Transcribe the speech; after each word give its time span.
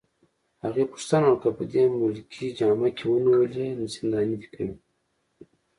هغې 0.63 0.83
پوښتنه 0.91 1.25
وکړه: 1.29 1.51
که 1.51 1.57
په 1.57 1.63
دې 1.71 1.83
ملکي 2.01 2.47
جامه 2.57 2.89
کي 2.97 3.05
ونیولې، 3.07 3.67
زنداني 3.93 4.35
دي 4.41 4.47
کوي؟ 4.55 4.75